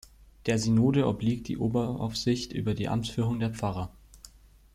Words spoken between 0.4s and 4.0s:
Der Synode obliegt die Oberaufsicht über die Amtsführung der Pfarrer.